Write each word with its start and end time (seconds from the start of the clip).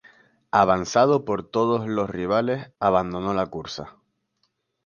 Avanzado 0.51 1.25
por 1.25 1.43
todos 1.47 1.87
los 1.87 2.09
rivales, 2.09 2.71
abandonó 2.79 3.35
la 3.35 3.45
cursa. 3.45 3.97